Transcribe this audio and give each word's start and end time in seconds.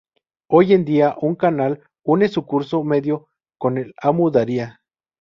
Hoy 0.49 0.73
en 0.73 0.83
día, 0.83 1.15
un 1.21 1.35
canal 1.35 1.83
une 2.03 2.27
su 2.27 2.43
curso 2.47 2.83
medio 2.83 3.27
con 3.59 3.77
el 3.77 3.93
Amu 4.01 4.31
Daria. 4.31 4.81